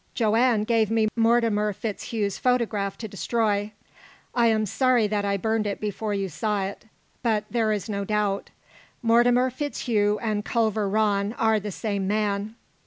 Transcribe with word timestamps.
Joanne 0.15 0.63
gave 0.63 0.89
me 0.89 1.09
Mortimer 1.15 1.71
FitzHugh's 1.73 2.39
photograph 2.39 2.97
to 2.97 3.07
destroy. 3.07 3.71
I 4.33 4.47
am 4.47 4.65
sorry 4.65 5.05
that 5.05 5.25
I 5.25 5.37
burned 5.37 5.67
it 5.67 5.79
before 5.79 6.11
you 6.15 6.27
saw 6.27 6.63
it. 6.65 6.85
But 7.21 7.43
there 7.51 7.71
is 7.71 7.87
no 7.87 8.03
doubt. 8.03 8.49
Mortimer 9.03 9.51
FitzHugh 9.51 10.17
and 10.19 10.43
Culver 10.43 10.89
Rann 10.89 11.33
are 11.33 11.59
the 11.59 11.71
same 11.71 12.07
man." 12.07 12.55